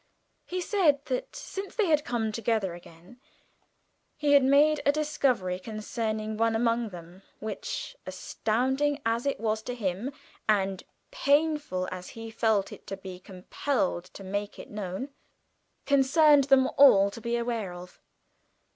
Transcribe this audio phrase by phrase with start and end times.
[0.47, 3.21] He said that, since they had come together again,
[4.17, 9.75] he had made a discovery concerning one among them which, astounding as it was to
[9.75, 10.11] him,
[10.49, 15.09] and painful as he felt it to be compelled to make it known,
[15.85, 18.01] concerned them all to be aware of.